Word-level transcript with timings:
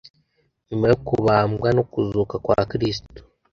Nyuma 0.67 0.85
yo 0.91 0.97
kubambwa 1.07 1.67
no 1.77 1.83
kuzuka 1.91 2.35
kwa 2.43 2.57
Kristo; 2.71 3.19